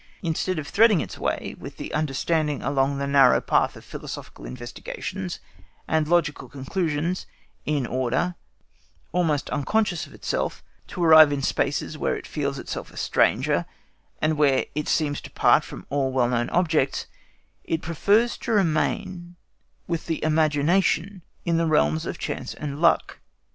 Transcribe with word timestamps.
Instead 0.23 0.57
of 0.57 0.67
threading 0.67 0.99
its 0.99 1.19
way 1.19 1.55
with 1.59 1.77
the 1.77 1.93
understanding 1.93 2.63
along 2.63 2.97
the 2.97 3.05
narrow 3.05 3.39
path 3.39 3.75
of 3.75 3.85
philosophical 3.85 4.45
investigations 4.47 5.39
and 5.87 6.07
logical 6.07 6.49
conclusions, 6.49 7.27
in 7.67 7.85
order, 7.85 8.33
almost 9.11 9.47
unconscious 9.51 10.07
of 10.07 10.13
itself, 10.15 10.63
to 10.87 11.03
arrive 11.03 11.31
in 11.31 11.43
spaces 11.43 11.99
where 11.99 12.15
it 12.17 12.25
feels 12.25 12.57
itself 12.57 12.89
a 12.89 12.97
stranger, 12.97 13.67
and 14.23 14.37
where 14.39 14.65
it 14.73 14.87
seems 14.87 15.21
to 15.21 15.29
part 15.29 15.63
from 15.63 15.85
all 15.91 16.11
well 16.11 16.29
known 16.29 16.49
objects, 16.49 17.05
it 17.63 17.83
prefers 17.83 18.37
to 18.39 18.51
remain 18.51 19.35
with 19.85 20.07
the 20.07 20.23
imagination 20.23 21.21
in 21.45 21.57
the 21.57 21.67
realms 21.67 22.07
of 22.07 22.17
chance 22.17 22.55
and 22.55 22.81
luck. 22.81 23.19